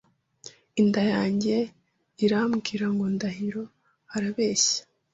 Inda 0.81 1.03
yanjye 1.13 1.55
irambwira 2.25 2.85
ngo 2.93 3.05
Ndahiro 3.15 3.63
arabeshya. 4.15 4.81